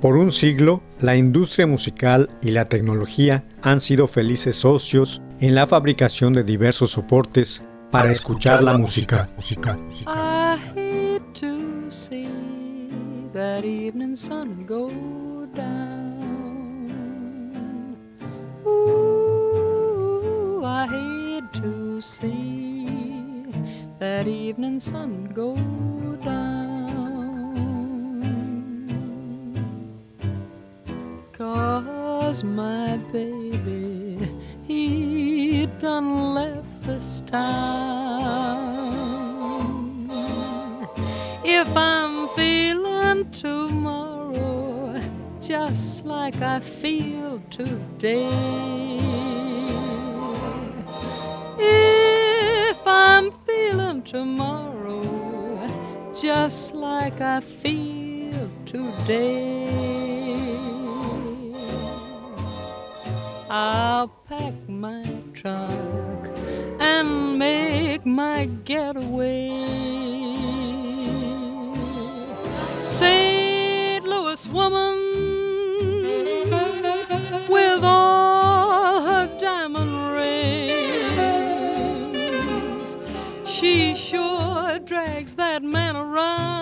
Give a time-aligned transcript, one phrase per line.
[0.00, 5.66] Por un siglo, la industria musical y la tecnología han sido felices socios en la
[5.66, 9.28] fabricación de diversos soportes para, escuchar, la, música.
[9.34, 9.76] música.
[10.06, 12.28] I hate to see
[13.32, 14.88] that evening sun go
[15.56, 16.86] down.
[18.64, 22.86] Ooh, I hate to see
[23.98, 25.97] that evening sun go down.
[32.28, 34.18] Cause my baby,
[34.66, 38.76] he done left this town.
[41.42, 45.00] If I'm feeling tomorrow
[45.40, 48.28] just like I feel today,
[51.58, 55.02] if I'm feeling tomorrow
[56.14, 59.57] just like I feel today.
[63.60, 66.28] I'll pack my trunk
[66.78, 69.50] and make my getaway.
[72.84, 74.04] St.
[74.04, 74.94] Louis woman
[77.48, 80.12] with all her diamond
[82.78, 82.96] rings,
[83.44, 86.57] she sure drags that man around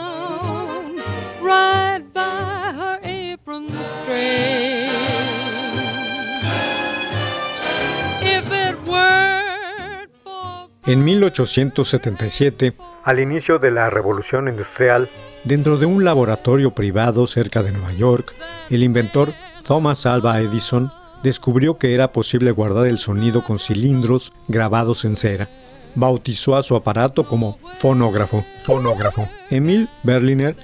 [10.86, 15.08] En 1877, al inicio de la Revolución Industrial,
[15.42, 18.32] dentro de un laboratorio privado cerca de Nueva York,
[18.70, 19.34] el inventor
[19.66, 20.92] Thomas Alva Edison
[21.24, 25.48] descubrió que era posible guardar el sonido con cilindros grabados en cera.
[25.96, 28.44] Bautizó a su aparato como fonógrafo.
[28.62, 29.28] Fonógrafo.
[29.50, 30.54] Emil Berliner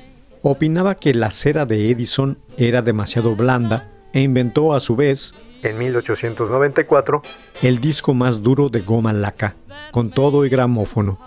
[0.41, 5.79] opinaba que la cera de Edison era demasiado blanda e inventó a su vez en
[5.79, 7.23] 1894,
[7.63, 9.57] el disco más duro de goma laca,
[9.91, 11.19] con todo y gramófono.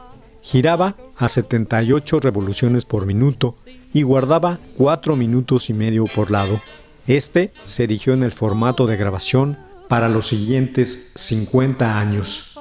[0.41, 3.55] Giraba a 78 revoluciones por minuto
[3.93, 6.61] y guardaba 4 minutos y medio por lado.
[7.07, 9.57] Este se erigió en el formato de grabación
[9.87, 12.54] para los siguientes 50 años.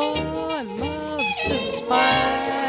[0.00, 2.67] i love his bike.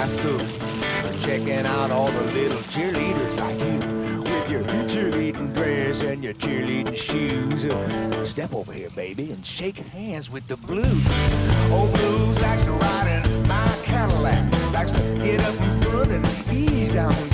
[0.00, 0.38] High school.
[1.04, 6.34] We're Checking out all the little cheerleaders like you with your cheerleading dress and your
[6.34, 7.62] cheerleading shoes.
[8.28, 11.06] Step over here, baby, and shake hands with the blues.
[11.70, 16.90] Old blues likes to ride in my Cadillac, likes to get up front and ease
[16.90, 17.29] down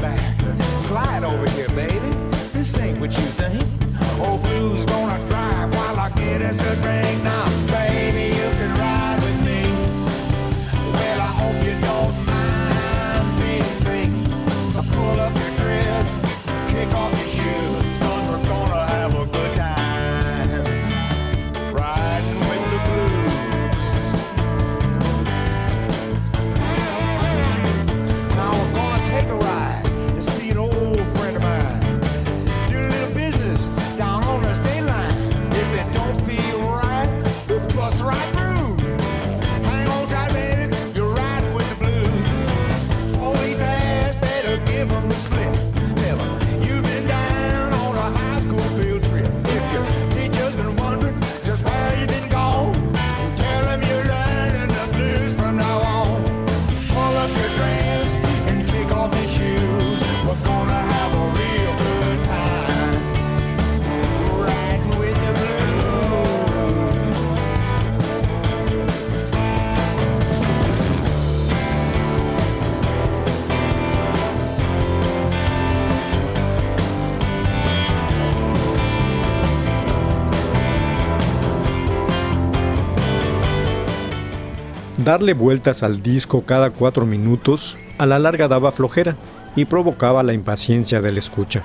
[85.07, 89.15] Darle vueltas al disco cada cuatro minutos a la larga daba flojera
[89.55, 91.63] y provocaba la impaciencia del escucha.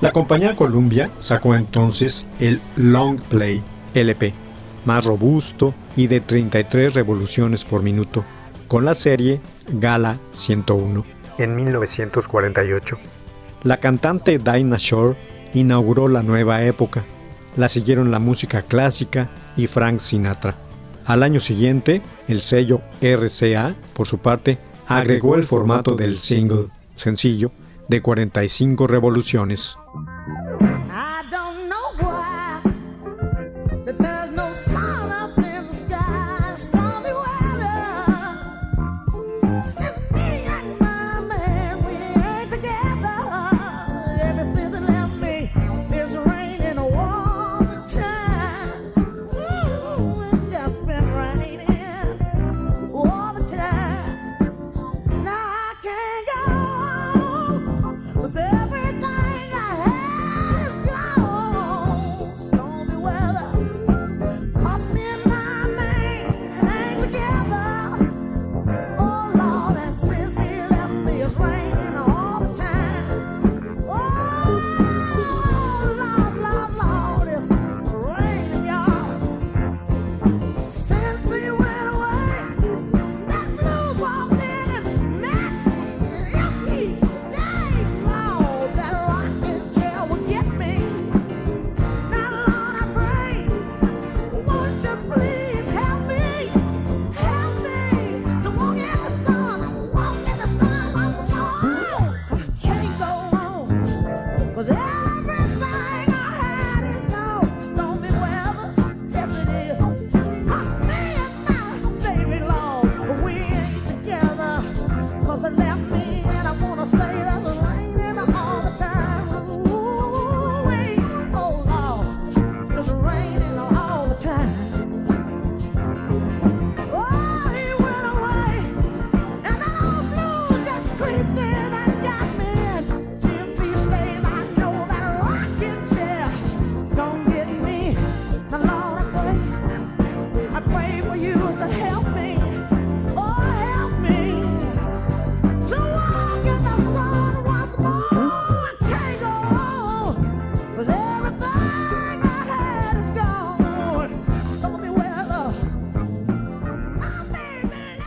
[0.00, 3.64] La compañía Columbia sacó entonces el Long Play
[3.94, 4.32] LP,
[4.84, 8.24] más robusto y de 33 revoluciones por minuto,
[8.68, 11.04] con la serie Gala 101
[11.38, 12.96] en 1948.
[13.64, 15.16] La cantante Dinah Shore
[15.52, 17.02] inauguró la nueva época.
[17.56, 20.67] La siguieron la música clásica y Frank Sinatra.
[21.08, 26.66] Al año siguiente, el sello RCA, por su parte, agregó el formato del single,
[26.96, 27.50] sencillo,
[27.88, 29.78] de 45 revoluciones.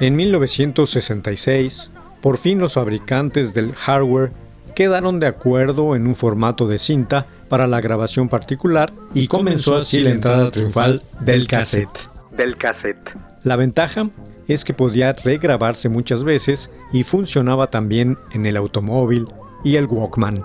[0.01, 4.31] En 1966, por fin los fabricantes del hardware
[4.73, 9.99] quedaron de acuerdo en un formato de cinta para la grabación particular y comenzó así
[9.99, 12.09] la entrada triunfal del cassette.
[12.35, 13.11] Del cassette.
[13.43, 14.09] La ventaja
[14.47, 19.27] es que podía regrabarse muchas veces y funcionaba también en el automóvil
[19.63, 20.43] y el Walkman.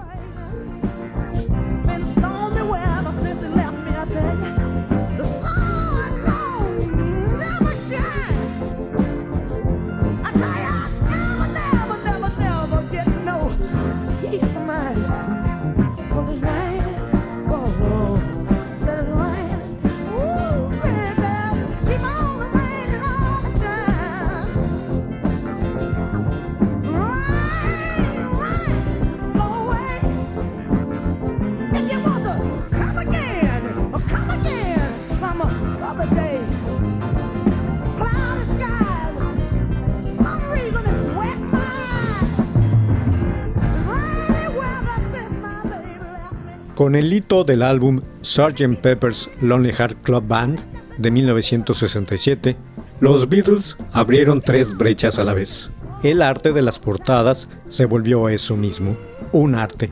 [46.77, 48.77] Con el hito del álbum Sgt.
[48.83, 50.59] Pepper's Lonely Heart Club Band
[50.99, 52.55] de 1967,
[53.01, 55.71] los Beatles abrieron tres brechas a la vez.
[56.03, 58.95] El arte de las portadas se volvió eso mismo,
[59.33, 59.91] un arte,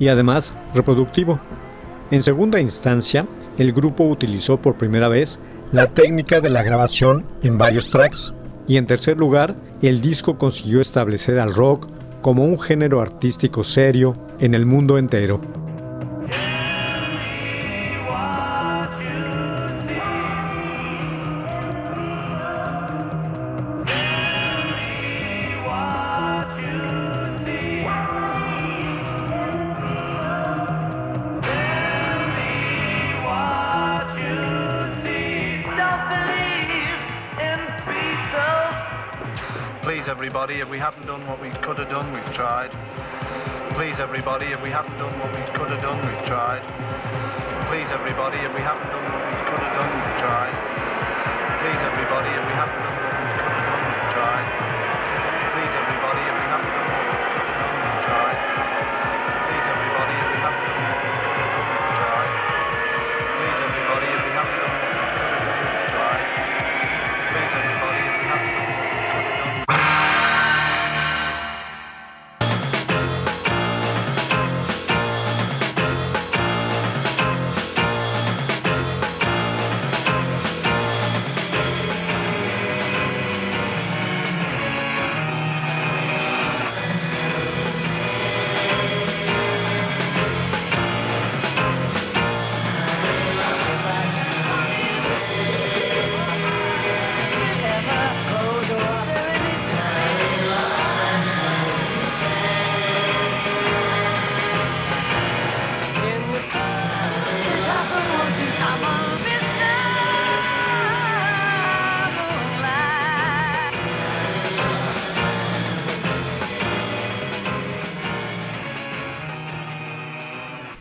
[0.00, 1.38] y además reproductivo.
[2.10, 5.38] En segunda instancia, el grupo utilizó por primera vez
[5.70, 8.34] la técnica de la grabación en varios tracks.
[8.66, 11.86] Y en tercer lugar, el disco consiguió establecer al rock
[12.22, 15.63] como un género artístico serio en el mundo entero.
[40.44, 42.68] Everybody, if we haven't done what we could have done, we've tried.
[43.72, 46.60] Please everybody, if we haven't done what we could have done, we've tried.
[47.72, 50.52] Please everybody, if we haven't done what we could have done, we've tried.
[51.64, 52.83] Please everybody, if we haven't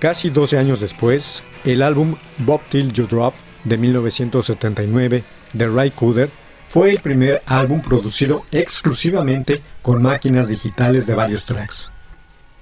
[0.03, 3.33] Casi 12 años después, el álbum Bob Till You Drop
[3.63, 6.29] de 1979 de Ray Cooder
[6.65, 11.89] fue el primer álbum producido exclusivamente con máquinas digitales de varios tracks.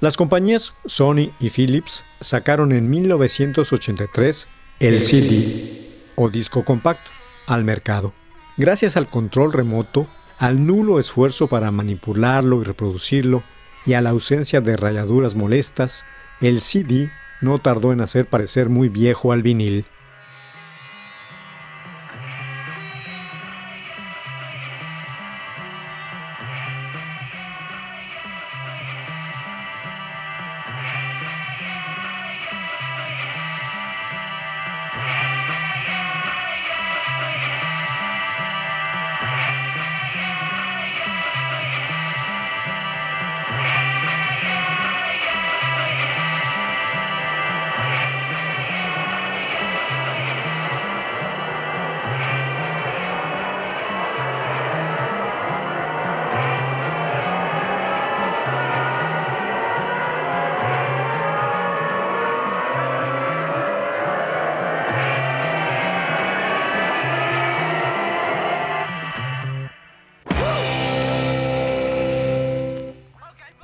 [0.01, 4.47] Las compañías Sony y Philips sacaron en 1983
[4.79, 7.09] el CD o disco compacto
[7.47, 8.13] al mercado.
[8.55, 10.05] Gracias al control remoto,
[10.37, 13.41] al nulo esfuerzo para manipularlo y reproducirlo
[13.87, 16.05] y a la ausencia de rayaduras molestas,
[16.39, 17.09] el CD
[17.41, 19.85] no tardó en hacer parecer muy viejo al vinil.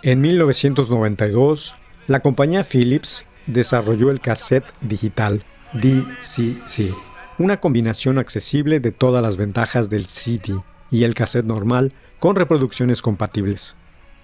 [0.08, 1.76] En 1992,
[2.08, 6.96] la compañía Philips desarrolló el cassette digital DCC,
[7.38, 10.54] una combinación accesible de todas las ventajas del CD
[10.90, 13.76] y el cassette normal con reproducciones compatibles.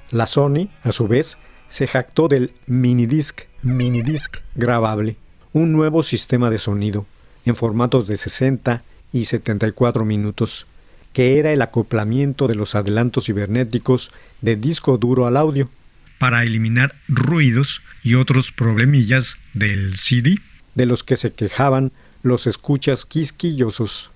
[0.09, 1.37] La Sony, a su vez,
[1.67, 5.17] se jactó del minidisc, minidisc grabable,
[5.51, 7.05] un nuevo sistema de sonido
[7.43, 10.65] en formatos de 60 y 74 minutos
[11.13, 15.69] que era el acoplamiento de los adelantos cibernéticos de disco duro al audio,
[16.19, 20.37] para eliminar ruidos y otros problemillas del CD,
[20.75, 21.91] de los que se quejaban
[22.21, 24.12] los escuchas quisquillosos.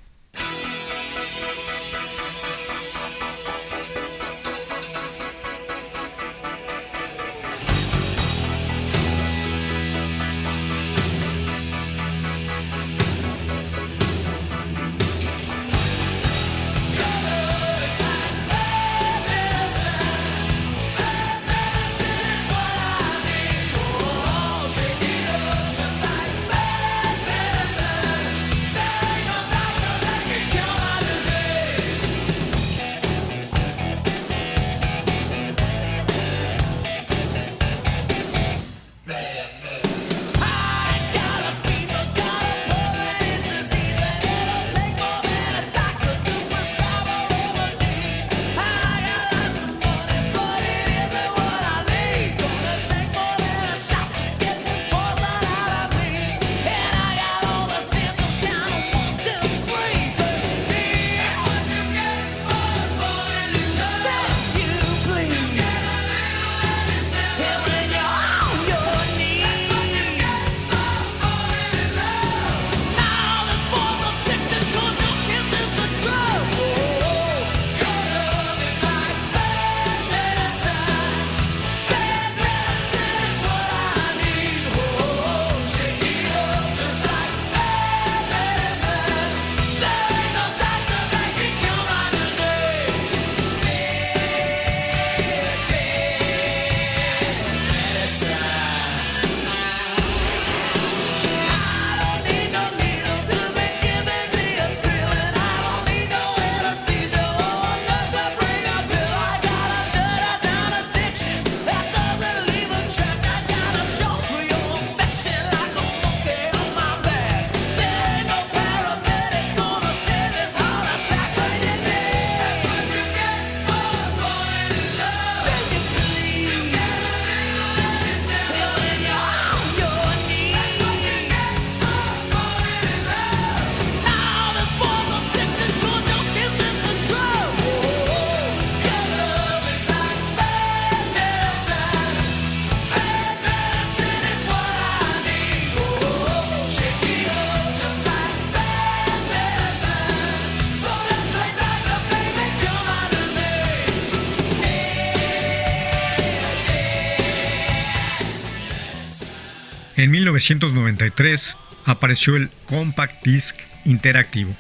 [160.08, 164.56] En 1993 apareció el Compact Disc Interactivo,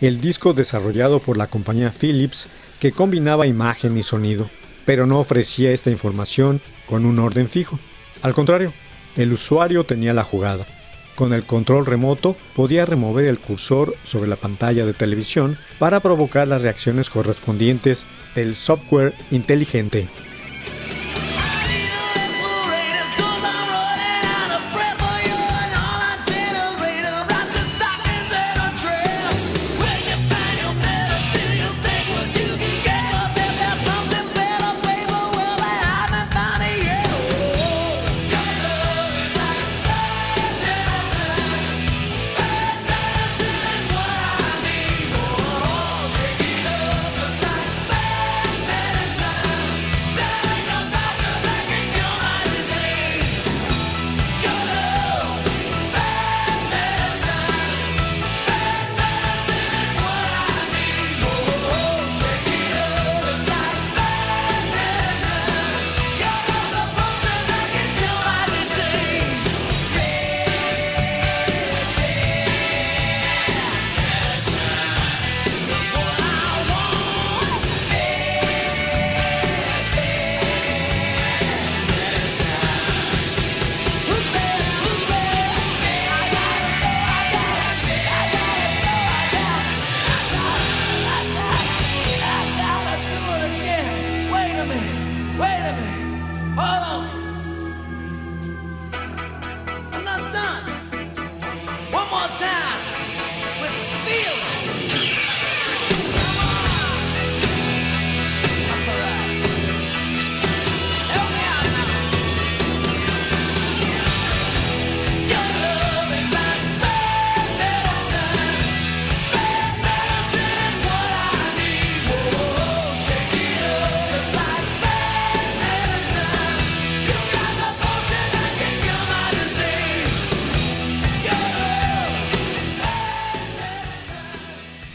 [0.00, 2.46] el disco desarrollado por la compañía Philips
[2.78, 4.48] que combinaba imagen y sonido,
[4.86, 7.80] pero no ofrecía esta información con un orden fijo.
[8.22, 8.72] Al contrario,
[9.16, 10.68] El usuario tenía la jugada.
[11.16, 16.46] Con el control remoto podía remover el cursor sobre la pantalla de televisión para provocar
[16.46, 18.06] las reacciones correspondientes
[18.36, 20.06] del software inteligente.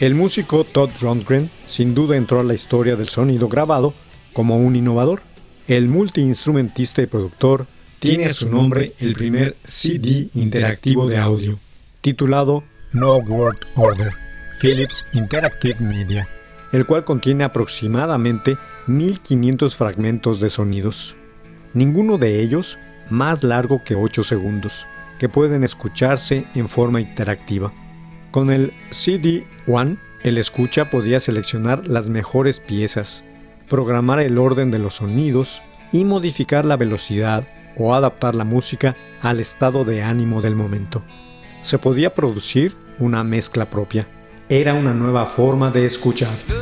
[0.08, 3.92] El músico Todd Rundgren sin duda entró a la historia del sonido grabado
[4.32, 5.20] como un innovador.
[5.66, 7.66] El multiinstrumentista y productor
[7.98, 11.58] tiene a su nombre el primer CD interactivo de audio,
[12.00, 14.14] titulado No Word Order,
[14.58, 16.26] Philips Interactive Media,
[16.72, 21.16] el cual contiene aproximadamente 1500 fragmentos de sonidos,
[21.74, 22.78] ninguno de ellos
[23.10, 24.86] más largo que 8 segundos,
[25.18, 27.74] que pueden escucharse en forma interactiva.
[28.30, 33.24] Con el CD One, el escucha podía seleccionar las mejores piezas,
[33.68, 35.62] programar el orden de los sonidos
[35.92, 41.02] y modificar la velocidad o adaptar la música al estado de ánimo del momento.
[41.60, 44.06] Se podía producir una mezcla propia.
[44.48, 46.57] Era una nueva forma de escuchar.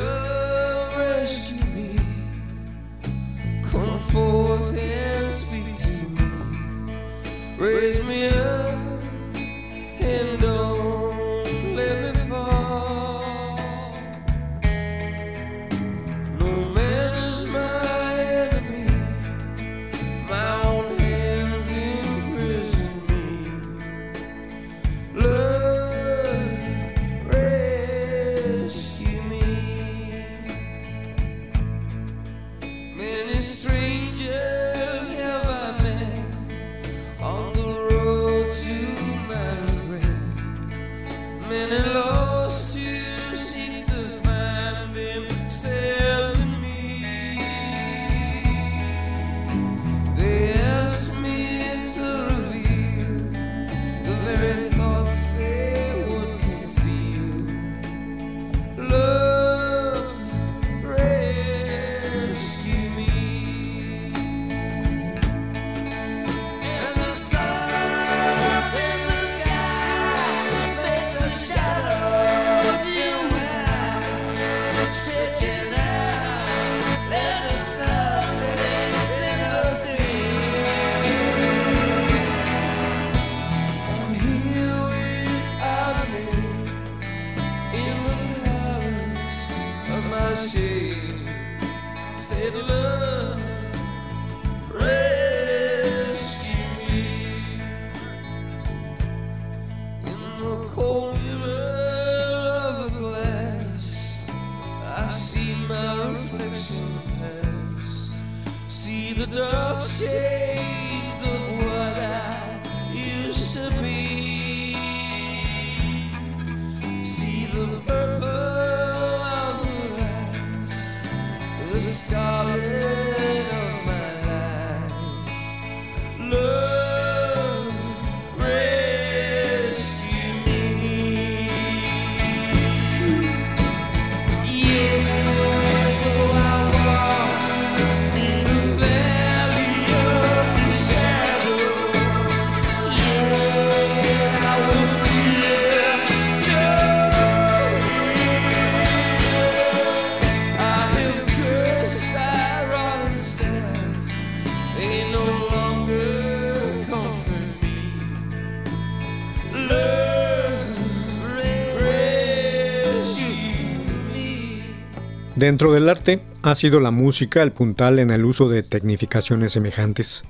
[165.46, 170.24] Dentro del arte ha sido la música el puntal en el uso de tecnificaciones semejantes.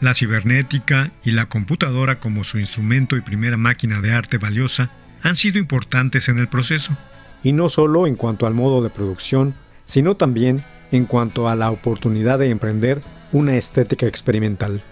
[0.00, 5.36] La cibernética y la computadora como su instrumento y primera máquina de arte valiosa han
[5.36, 6.96] sido importantes en el proceso.
[7.42, 9.54] Y no solo en cuanto al modo de producción,
[9.84, 14.82] sino también en cuanto a la oportunidad de emprender una estética experimental.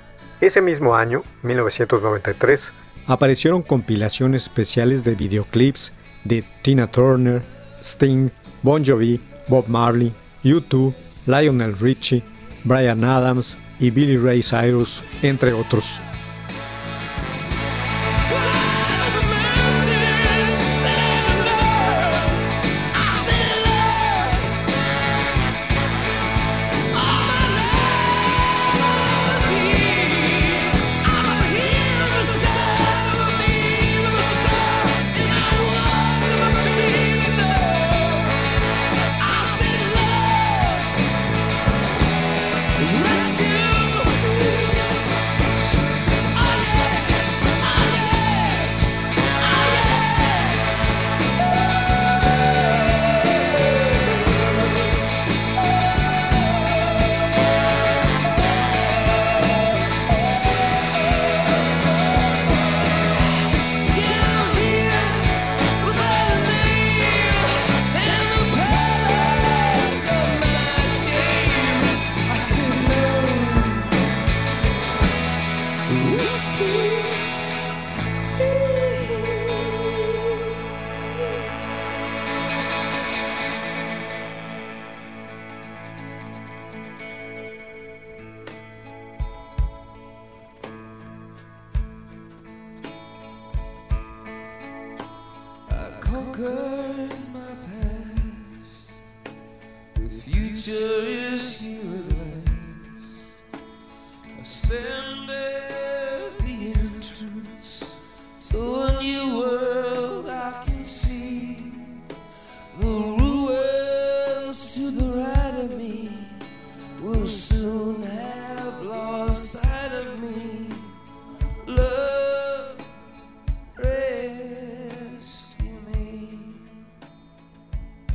[0.42, 2.70] Ese mismo año, 1993,
[3.06, 7.40] aparecieron compilaciones especiales de videoclips de Tina Turner,
[7.82, 8.28] Sting,
[8.62, 10.12] Bon Jovi, Bob Marley,
[10.44, 10.94] U2,
[11.26, 12.22] Lionel Richie,
[12.64, 16.00] Brian Adams y Billy Ray Cyrus, entre otros.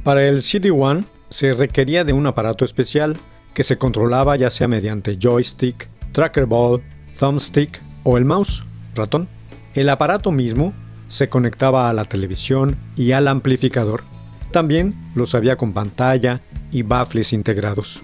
[0.05, 3.17] Para el CD-1 se requería de un aparato especial
[3.55, 6.83] que se controlaba ya sea mediante joystick, tracker ball,
[7.19, 9.27] thumbstick o el mouse, ratón.
[9.73, 10.73] El aparato mismo
[11.07, 14.03] se conectaba a la televisión y al amplificador.
[14.51, 18.03] También los había con pantalla y baffles integrados.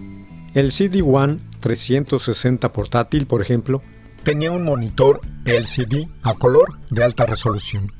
[0.54, 3.82] El CD-1 360 portátil, por ejemplo,
[4.24, 7.92] tenía un monitor LCD a color de alta resolución.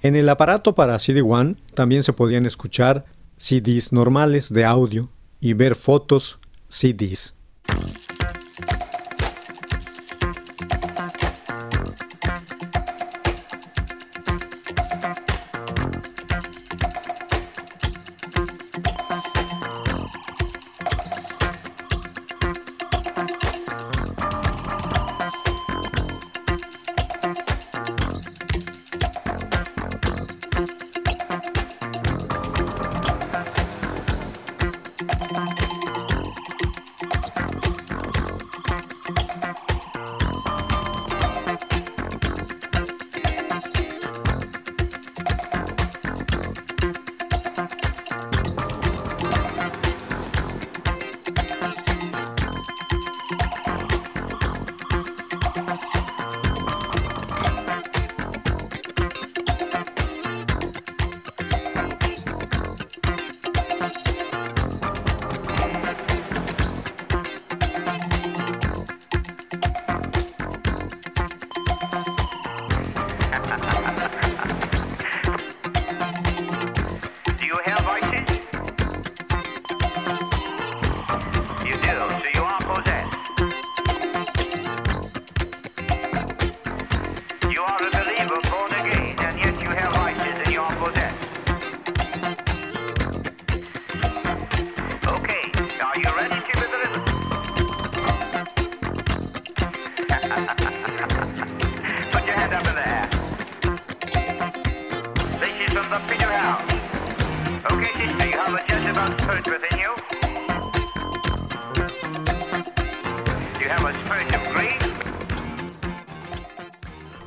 [0.00, 5.74] En el aparato para CD-1 también se podían escuchar CDs normales de audio y ver
[5.74, 7.34] fotos CDs.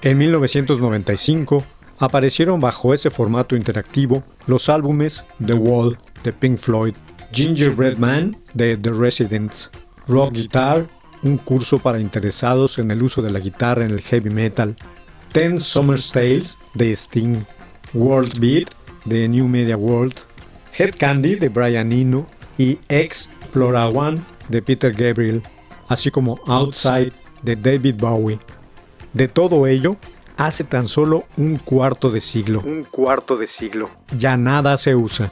[0.03, 1.63] En 1995
[1.97, 6.93] aparecieron bajo ese formato interactivo los álbumes The Wall de Pink Floyd,
[7.31, 9.71] Gingerbread Man de The Residents,
[10.05, 10.87] Rock Guitar,
[11.21, 14.75] un curso para interesados en el uso de la guitarra en el heavy metal,
[15.31, 17.37] Ten Summer's Tales de Sting,
[17.93, 18.71] World Beat
[19.05, 20.15] de New Media World,
[20.77, 25.41] Head Candy de Brian Eno y X Flora One de Peter Gabriel,
[25.87, 28.37] así como Outside de David Bowie.
[29.13, 29.95] De todo ello,
[30.37, 32.61] hace tan solo un cuarto de siglo.
[32.65, 33.89] Un cuarto de siglo.
[34.17, 35.31] Ya nada se usa.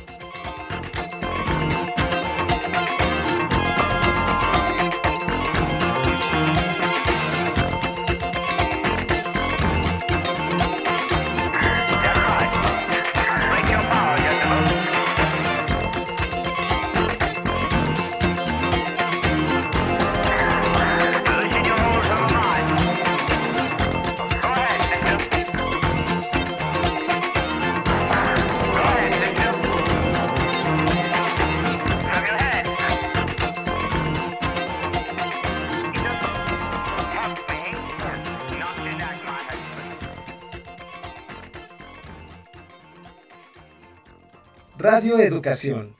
[45.31, 45.90] Educación.